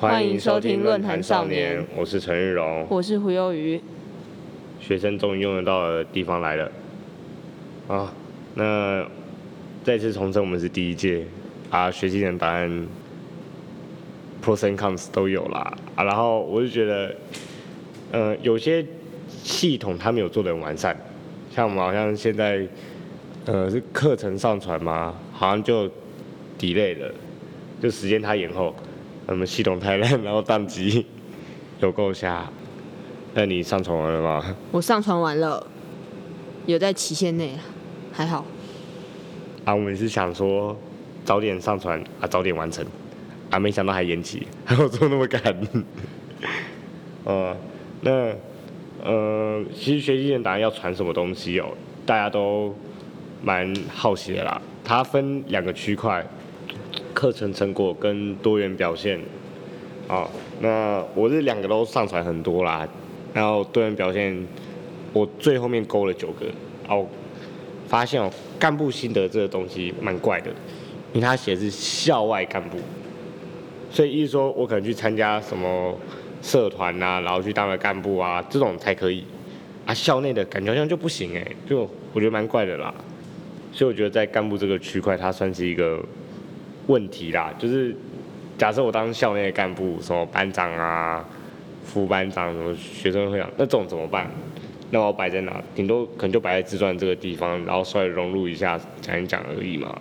[0.00, 2.86] 欢迎收听论坛少年，我是陈玉荣。
[2.88, 3.78] 我是胡幼瑜。
[4.80, 6.72] 学生终于用得到的地方来了
[7.86, 8.10] 啊！
[8.54, 9.06] 那
[9.84, 11.26] 再次重申，我们是第一届
[11.68, 12.88] 啊，学习点答案
[14.42, 16.02] pros and cons 都有啦啊。
[16.02, 17.14] 然后我就觉得，
[18.12, 18.82] 呃，有些
[19.28, 20.96] 系统它没有做的很完善，
[21.54, 22.66] 像我们好像现在
[23.44, 25.86] 呃是课程上传嘛，好像就
[26.58, 27.14] delay 了，
[27.82, 28.74] 就时间它延后，
[29.30, 31.06] 我们系统太烂，然后宕机，
[31.78, 32.44] 有够瞎。
[33.32, 34.56] 那你上传完了吗？
[34.72, 35.64] 我上传完了，
[36.66, 37.56] 有在期限内，
[38.12, 38.44] 还好。
[39.64, 40.76] 啊，我们是想说
[41.24, 42.84] 早点上传啊，早点完成，
[43.50, 45.40] 啊，没想到还延期，还有做那么赶。
[47.22, 47.56] 呃，
[48.02, 48.34] 那
[49.04, 51.68] 呃，其实学习点答案要传什么东西哦，
[52.04, 52.74] 大家都
[53.44, 54.60] 蛮好奇的啦。
[54.82, 56.26] 它分两个区块，
[57.20, 59.20] 课程成果跟多元表现。
[60.08, 60.26] 啊，
[60.62, 62.88] 那我这两个都上传很多啦。
[63.34, 64.34] 然后多元表现，
[65.12, 66.46] 我最后面勾了九个，
[66.88, 67.06] 哦，
[67.86, 70.50] 发现哦，干部心得这个东西蛮怪的，
[71.12, 72.78] 因为他写是校外干部，
[73.90, 75.94] 所以意思说我可能去参加什么
[76.40, 79.22] 社团呐，然后去当个干部啊，这种才可以，
[79.84, 82.92] 啊，校内的感觉好像就不行哎，就我觉得蛮怪的啦，
[83.72, 86.02] 所以我觉得在干部这个区块，它算是一个
[86.86, 87.94] 问题啦，就是
[88.58, 91.24] 假设我当校内的干部，什么班长啊。
[91.82, 94.30] 副班长什么学生会长，那这种怎么办？
[94.90, 95.60] 那我摆在哪？
[95.74, 99.98] 顶多可能就摆在自传这个地方，然后稍微融入一下讲一讲而已嘛。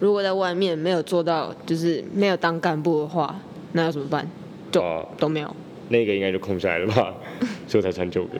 [0.00, 3.34] 如果在外面没有做到，就是没有当干部的话，
[3.72, 4.28] 那要怎么办？
[4.70, 5.56] 就都没有。
[5.88, 7.14] 那个应该就空下来了吧？
[7.66, 8.38] 所以才穿九个。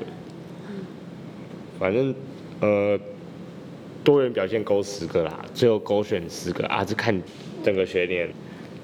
[1.78, 2.14] 反正
[2.60, 2.98] 呃，
[4.04, 7.20] 多元表现勾十个啦，最后勾选十个啊，是看
[7.64, 8.28] 整个学年。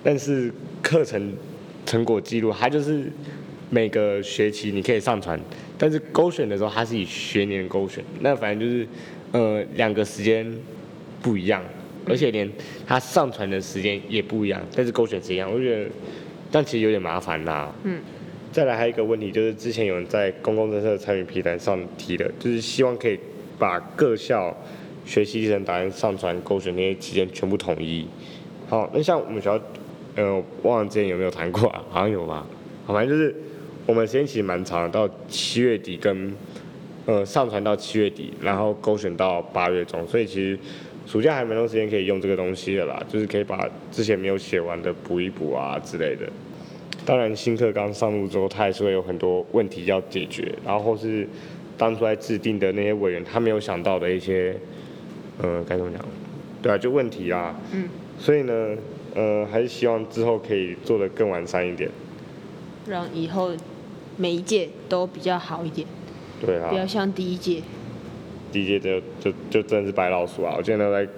[0.02, 0.52] 但是
[0.82, 1.32] 课程
[1.84, 3.10] 成果记录，它就是。
[3.70, 5.38] 每个学期你可以上传，
[5.76, 8.88] 但是勾选的时候它是以学年勾选，那反正就是，
[9.32, 10.50] 呃，两个时间
[11.20, 11.62] 不一样，
[12.06, 12.50] 而且连
[12.86, 15.90] 它上传的时间也不一样，但是勾选是一样，我觉得，
[16.50, 17.70] 但其实有点麻烦啦。
[17.84, 18.00] 嗯。
[18.50, 23.20] 再来还有一个问题，就是之前有人在公共政策参与平台上提的，就是希望可以
[23.58, 24.56] 把各校
[25.08, 28.06] 学习历程答案上传勾选那些期间全部统一。
[28.68, 29.60] 好，那像我们学校，
[30.14, 31.82] 呃，忘了之前有没有谈过啊？
[31.88, 32.46] 好像有吧。
[32.84, 33.34] 好，反正就是。
[33.86, 36.30] 我们时间其实蛮长的，到七月底跟
[37.06, 40.58] 呃上传到七月底，然后勾选到八月中，所以其实
[41.06, 46.30] 暑假还蛮多时间可以用这个东西的啦，就是可以把之前没有写完的补一补啊之类的。
[47.06, 51.26] 当然新课刚上路之后，它还是会有很多问题要解决，然后是
[51.78, 54.54] 当初在制定的那些委员他没有想到的一些，
[55.42, 56.04] 呃该怎么讲？
[56.62, 57.54] 对啊，就问题啊。
[57.72, 57.88] 嗯。
[58.18, 58.76] 所以呢，
[59.14, 61.90] 呃，还是希望之后可以做的更完善一点，
[62.86, 63.52] 让以后。
[64.20, 65.86] 每一届都比较好一点，
[66.44, 67.62] 对啊，不要像第一届。
[68.50, 70.56] 第一届就就就真的是白老鼠啊！
[70.58, 71.08] 我记得在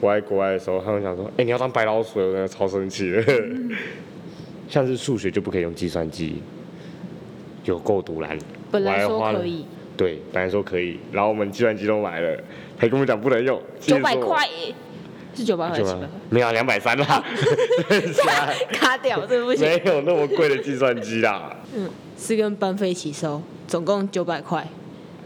[0.00, 3.22] 我在国外的时候，他们想说：“哎，你要当白老鼠，我真的超生气的。
[4.66, 6.36] 像是数学就不可以用计算机，
[7.64, 8.38] 有够毒蓝。
[8.70, 9.66] 本来说可以。
[9.98, 12.42] 对，本来说可以，然后我们计算机都买了，
[12.78, 13.60] 他跟我们讲不能用。
[13.78, 14.48] 九百块。
[15.34, 16.08] 是九百块钱吗？
[16.30, 17.22] 没有两百三啦。
[18.72, 19.68] 卡掉，这不行。
[19.68, 21.54] 没有那么贵的计算机啦。
[21.74, 21.88] 嗯。
[22.16, 24.66] 是跟班费一起收，总共九百块。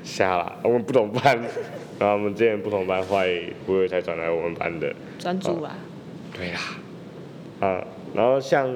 [0.05, 1.39] 瞎了，我们不同班，
[1.99, 3.29] 然后我们之前不同班坏，
[3.65, 4.95] 不会才转来我们班的。
[5.19, 5.75] 专注啊。
[6.37, 6.61] 对啦。
[7.61, 8.69] 啊，然后像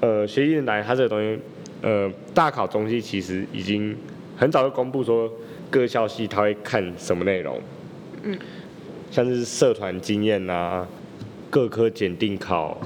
[0.00, 1.40] 呃学习来，它这个东西，
[1.82, 3.96] 呃大考中期其实已经
[4.40, 5.30] 很早就公布说
[5.70, 7.60] 各校系他会看什么内容。
[8.24, 8.36] 嗯。
[9.12, 10.88] 像是社团经验啊，
[11.48, 12.76] 各科检定考。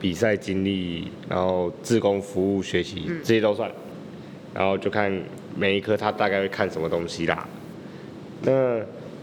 [0.00, 3.70] 比赛经历，然后自工服务学习，这些都算，
[4.52, 5.16] 然后就看
[5.56, 7.46] 每一科他大概会看什么东西啦。
[8.40, 8.80] 那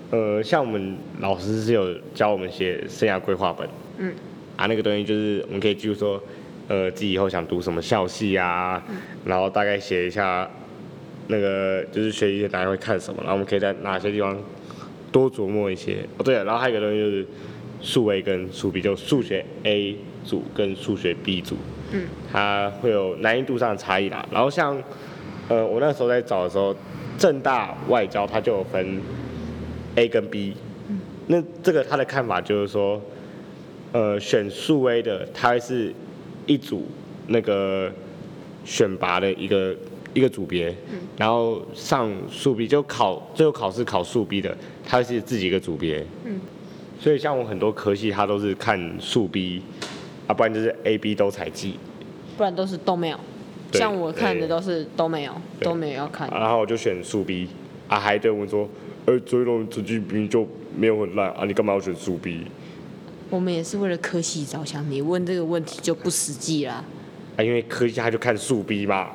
[0.10, 3.68] 呃，像我们老师是有教我们写生涯规划本，
[3.98, 4.14] 嗯，
[4.56, 6.24] 啊那个东西就是我们可以记住说，
[6.70, 8.82] 呃自己以后想读什么校系啊，
[9.26, 10.50] 然后大概写一下
[11.30, 14.38] 那个就是学习大家会看什么，然后我们可以在哪些地方
[15.12, 16.06] 多琢磨一些。
[16.18, 17.26] 哦对了，然后还有一个东西就是
[17.82, 19.98] 数 A 跟数 B，就数学 A。
[20.26, 21.56] 组跟数学 B 组，
[21.94, 24.24] 嗯，它会有难易度上的差异啦。
[24.30, 24.78] 然后像，
[25.48, 26.76] 呃，我那时候在找的时候，
[27.18, 29.02] 正大外交它就有分
[29.96, 30.56] A 跟 B，
[30.90, 33.02] 嗯，那这个他的看法就是说，
[33.94, 35.94] 呃，选数 A 的，它是
[36.46, 36.86] 一组
[37.28, 37.90] 那个
[38.66, 39.74] 选拔的一个
[40.14, 46.40] 一个组别，嗯，然后上数 B 就考最后考试考数 B 的，他是自己一个组别，嗯，
[47.00, 49.62] 所以像我很多科系，他都是看数 B。
[50.28, 51.74] 啊，不然就是 A、B 都采集，
[52.38, 53.20] 不然都是都没有。
[53.74, 56.30] 像我看的都是都没有，都没有要看。
[56.30, 57.48] 然后我就选数 B，
[57.88, 58.70] 啊，还对我说，
[59.06, 60.48] 呃，追龙成绩明明就
[60.78, 62.46] 没有很烂啊，你干嘛要选数 B？
[63.32, 66.84] 我们也是为了科系着想，你问这个问题就不实际啦。
[67.36, 69.10] 啊，因为科技他就看数 B 嘛，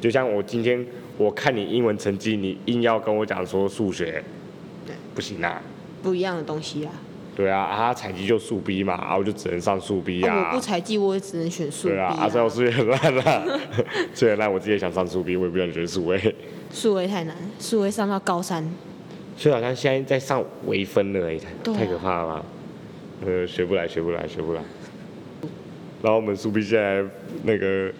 [0.00, 0.84] 就像我今天
[1.18, 4.22] 我看你英文成绩，你硬要跟我讲说数学，
[4.86, 5.60] 对，不行啊。
[6.02, 6.92] 不一样的东西啊。
[7.36, 10.50] 对啊，啊，他采集就数 B 嘛，啊，我就只能上数 B 啊，啊。
[10.50, 13.44] 我不采集，我也只能选数 B 对啊，啊，虽然我数学很烂啦，
[14.12, 16.34] 虽然烂，我自己也想上数 B，我也不想学数 A。
[16.72, 18.68] 数 A 太难，数 A 上到高三，
[19.36, 22.44] 所以好像现在在上微分了、欸，对啊太可怕了吧？
[23.24, 24.60] 呃，学不来，学不来，学不来。
[26.02, 27.04] 然后我们数 B 现在
[27.44, 27.94] 那个直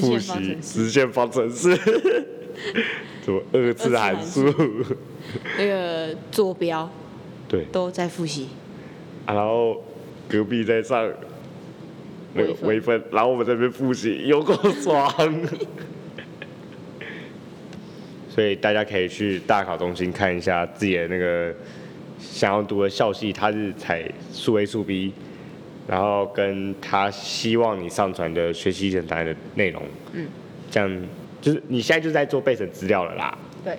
[0.00, 1.74] 复习直线方程式，
[3.24, 4.44] 什么二次函数，
[5.58, 6.90] 那个坐标
[7.48, 7.64] 对。
[7.72, 8.48] 都在复习。
[9.26, 9.82] 啊，然后
[10.28, 11.08] 隔壁在上
[12.34, 12.68] 那个微分。
[12.68, 15.08] 微分，然后我们这边复习，有够爽。
[18.28, 21.54] 所以大家可以去大考中心看一下自己的那个
[22.18, 25.12] 想要读的校系，它是采数 A 数 B，
[25.86, 29.82] 然后跟他希望你上传的学习简单的内容，
[30.12, 30.26] 嗯，
[30.70, 31.02] 这样
[31.40, 33.36] 就是你现在就是在做备审资料了啦。
[33.64, 33.76] 对，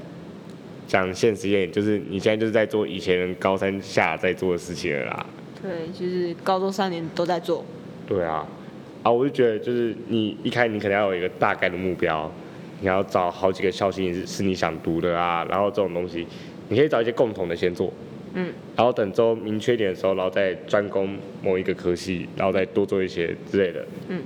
[0.87, 5.25] 讲现实一点，就是你现在就是在做以前人高三下在做的事情了啦。
[5.61, 7.63] 对，就是高中三年都在做。
[8.05, 8.45] 对啊，
[9.01, 12.29] 啊，我就觉得就是你一开始你可能要有一个大概的目标，
[12.81, 16.27] 你要找好几个校系是是你想读的啊，然后这种东西，
[16.67, 17.91] 你可以找一些共同的先做，
[18.35, 23.85] 嗯，然后等之后明确一点的时候，然后再专攻某一个科系，然后再多做一些之类的。
[24.07, 24.21] 嗯，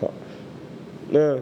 [0.00, 0.12] 好，
[1.10, 1.38] 那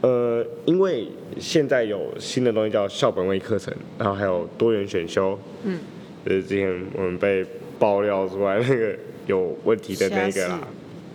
[0.00, 1.08] 呃，因为
[1.38, 5.78] 现在有新的东西叫校本位课程，然后还有多元选修，嗯，
[6.24, 7.44] 就是之前我们被
[7.78, 8.96] 爆料出来那个
[9.26, 10.64] 有问题的那个啦事，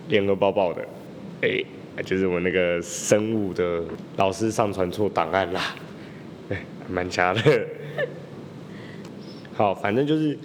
[0.08, 0.86] 联合报报的，
[1.42, 1.62] 哎、
[2.02, 3.82] 就是我那个生物的
[4.16, 5.74] 老师上传错档案啦，
[6.48, 7.40] 哎、蛮瞎的。
[9.56, 10.36] 好，反正就是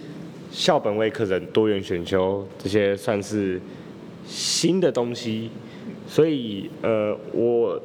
[0.52, 3.60] 校本位课程、多元选修这些算是
[4.24, 5.50] 新的东西，
[6.06, 7.82] 所以呃，我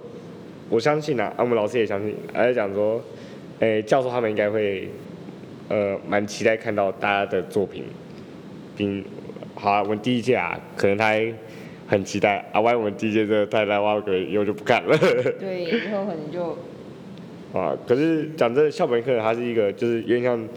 [0.70, 3.02] 我相信啊，啊我们老师也相信，还在讲说，
[3.60, 4.88] 诶、教授他们应该会
[5.68, 7.86] 呃蛮期待看到大家的作品，
[8.78, 9.04] 并
[9.56, 11.34] 好、啊，我们第一届啊，可能他还
[11.88, 14.96] 很期待啊，万一我们第一届真的太烂，我，可能以后就不看了。
[15.40, 16.56] 对，以后可能就
[17.60, 20.48] 啊，可是讲真的，校本课它是一个就是有点像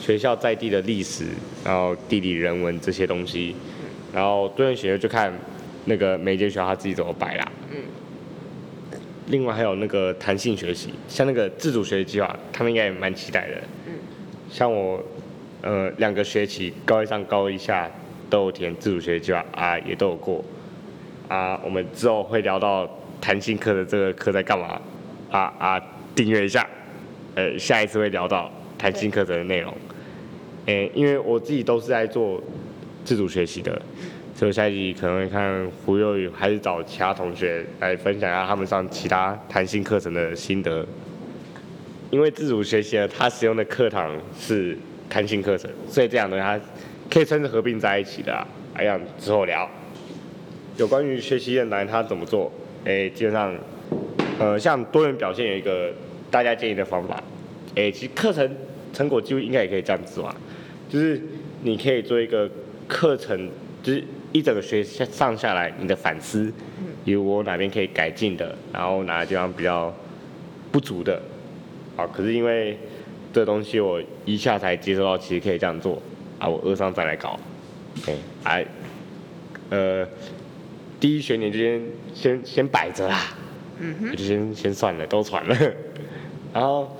[0.00, 1.24] 学校在地的历史，
[1.64, 3.56] 然后地理人文这些东西，
[4.14, 5.32] 然后多元选修就看
[5.86, 7.52] 那个每间学校他自己怎么摆啦。
[7.72, 7.78] 嗯。
[9.26, 13.56] 另外还有那个弹性学习，像那个自主学习计划，他们应该也蛮期待的。
[13.88, 13.94] 嗯。
[14.48, 15.02] 像我，
[15.62, 17.90] 呃，两个学期高一上高一下
[18.30, 20.44] 都有填自主学习计划啊，也都有过。
[21.26, 22.88] 啊，我们之后会聊到
[23.20, 24.80] 弹性课的这个课在干嘛
[25.30, 25.82] 啊啊，
[26.14, 26.68] 订阅一下，
[27.34, 29.74] 呃，下一次会聊到弹性课程的内容。
[30.66, 32.42] 诶、因为我自己都是在做
[33.04, 33.72] 自主学习的，
[34.34, 40.86] 所以我下一集可能会看胡幼宇，还是找其他同学来分享一下他们上其他弹性课程的心得。
[42.10, 44.76] 因为自主学习呢，它使用的课堂是
[45.08, 46.60] 弹性课程，所以这两东西它
[47.10, 48.46] 可以算是合并在一起的啊。
[48.74, 49.68] 哎呀，之后聊。
[50.76, 52.52] 有关于学习的难，它怎么做？
[52.84, 53.54] 诶、基本上，
[54.38, 55.92] 呃，像多元表现有一个
[56.30, 57.22] 大家建议的方法。
[57.74, 58.50] 诶、其实课程
[58.92, 60.34] 成果记录应该也可以这样子嘛，
[60.88, 61.20] 就是
[61.62, 62.50] 你可以做一个
[62.86, 63.48] 课程，
[63.82, 66.52] 就是一整个学期上下来你的反思，
[67.04, 69.94] 有我哪边可以改进的，然后哪个地方比较
[70.70, 71.20] 不足的。
[71.96, 72.78] 啊，可是因为
[73.32, 76.02] 这东西我一下才接收到，其实可以这样做
[76.38, 77.38] 啊，我二上再来搞。
[78.06, 78.66] 哎、哎，
[79.70, 80.06] 呃，
[81.00, 81.82] 第一学年就先
[82.14, 83.34] 先先摆着啦，
[83.78, 85.56] 嗯哼，就先先算了，都传了。
[86.52, 86.96] 然后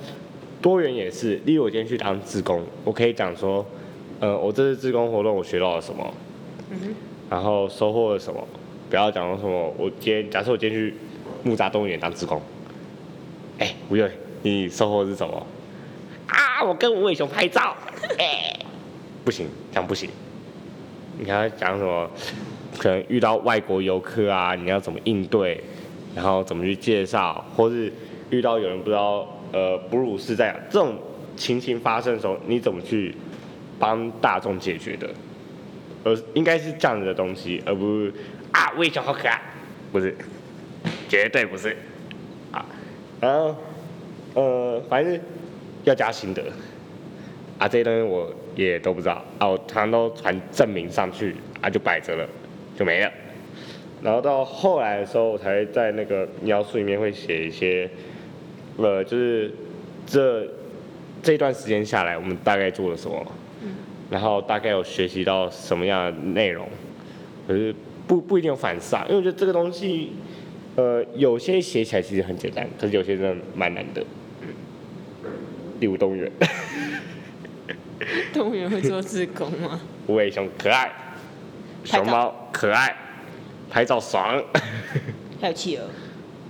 [0.61, 3.65] 多元也是，例如我今天去当志工，我可以讲说，
[4.19, 6.13] 呃，我这次志工活动我学到了什么，
[6.71, 6.95] 嗯哼，
[7.29, 8.45] 然后收获了什么，
[8.89, 10.95] 不要讲说什么，我今天假设我今天去
[11.43, 12.41] 木栅动物园当志工，
[13.59, 14.11] 哎、吴越，
[14.41, 15.45] 你收获是什么？
[16.27, 17.75] 啊，我跟无尾熊拍照，
[18.17, 18.57] 哎、
[19.23, 20.09] 不行，这样不行。
[21.19, 22.09] 你看他讲什么？
[22.75, 25.63] 可能遇到外国游客啊，你要怎么应对，
[26.15, 27.91] 然后怎么去介绍，或是
[28.29, 30.95] 遇到有人不知道呃哺乳是在这种
[31.35, 33.15] 情形发生的时候，你怎么去
[33.79, 35.09] 帮大众解决的？
[36.03, 38.13] 而应该是这样子的东西，而不是
[38.51, 39.41] 啊，魏小好可爱，
[39.91, 40.13] 不是，
[41.07, 41.75] 绝对不是
[42.51, 42.65] 啊。
[43.21, 43.55] 然后
[44.33, 45.19] 呃，反正
[45.85, 46.43] 要加心得
[47.57, 52.27] 啊，这些东西我也都不知道啊，我常常都传证明上去啊，就摆着了，
[52.77, 53.09] 就没了。
[54.03, 57.89] 然后到后来的时候，我才在那个描述里面会写一些，
[58.75, 59.49] 呃，就是
[60.05, 60.45] 这
[61.21, 63.25] 这段时间下来，我们大概做了什么，
[64.11, 66.67] 然后大概有学习到什么样的内容，
[67.47, 67.73] 可是
[68.05, 70.11] 不不一定有反思啊，因为我觉得这个东西，
[70.75, 74.03] 呃，有些写起来其实很简单，可是有些真的蛮难的。
[75.79, 76.31] 第五动物园，
[78.33, 79.79] 动物园会做自工吗？
[80.07, 80.91] 无尾熊可爱，
[81.85, 82.95] 熊猫可爱，
[83.73, 84.39] 拍照爽。
[85.41, 85.85] 还有企鹅。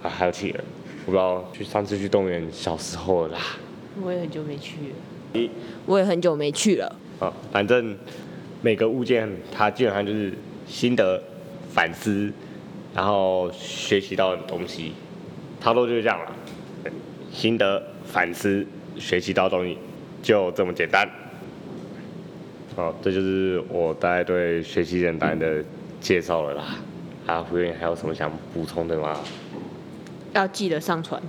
[0.03, 0.59] 啊，还有企鹅，
[1.05, 3.39] 我不知道去上次去动物园小时候啦。
[4.01, 5.49] 我也很久没去了。
[5.85, 6.95] 我也很久没去了。
[7.21, 7.97] 啊，反正
[8.61, 10.33] 每个物件它基本上就是
[10.67, 11.23] 心得、
[11.69, 12.29] 反思，
[12.93, 14.91] 然后学习到的东西，
[15.61, 16.31] 差不多就是这样了。
[17.31, 19.77] 心得、反思、学习到东西，
[20.21, 21.09] 就这么简单。
[22.75, 25.63] 好，这就是我大概对学习简单的
[26.01, 26.75] 介绍了啦。
[27.25, 29.17] 啊，胡员还有什么想补充的吗？
[30.33, 31.21] 要记得上传。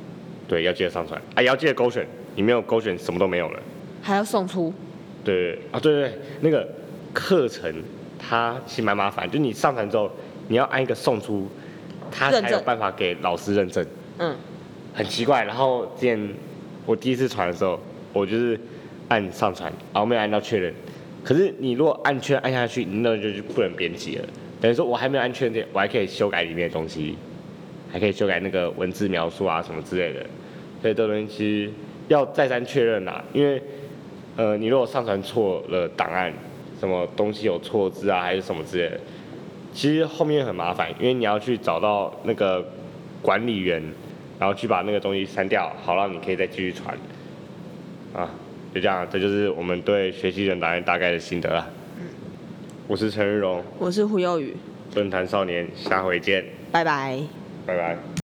[0.48, 1.20] 对，要记得上传。
[1.34, 3.60] 啊，也要记得勾选，你没有勾选，什么都没有了。
[4.02, 4.72] 还要送出。
[5.22, 6.68] 对啊，对对，那个
[7.12, 7.72] 课程
[8.18, 10.10] 它其实蛮麻烦，就你上传之后，
[10.48, 11.48] 你要按一个送出，
[12.10, 13.84] 它才有办法给老师认证。
[14.18, 14.34] 嗯。
[14.92, 16.28] 很奇怪，然后之前
[16.86, 17.80] 我第一次传的时候，
[18.12, 18.58] 我就是
[19.08, 20.72] 按上传，然后没有按到确认。
[21.24, 24.24] 可是你如果按确认按下去，你那就就不能编辑了。
[24.60, 27.16] 等于说我还没有安全点，我还可以修改里面的东西，
[27.92, 30.20] 还可以修改那个文字描述啊什么之类的。
[30.80, 31.72] 所以这东西其实
[32.08, 33.62] 要再三确认啦，因为
[34.36, 36.32] 呃你如果上传错了档案，
[36.78, 39.00] 什么东西有错字啊还是什么之类的，
[39.72, 42.64] 其实后面很麻烦，因为你要去找到那个
[43.22, 43.82] 管理员。
[44.36, 46.92] 然后去把那个东西删掉，好让你可以再继续传。
[48.12, 48.28] 啊，
[48.74, 51.64] 就这样，这就是我们对学习人答案大概的心得了。
[52.84, 54.54] 嗯，我是陈日荣，我是胡耀宇，
[54.94, 57.20] 论坛少年，下回见，拜拜，
[57.66, 58.23] 拜拜。